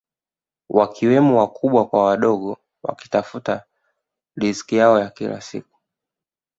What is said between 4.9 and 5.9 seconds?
ya kila siku